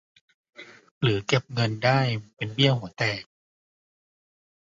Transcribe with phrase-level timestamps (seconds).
[1.01, 1.99] หรือเก็บเงินได้
[2.35, 3.23] เป็นเบี้ยหัวแตก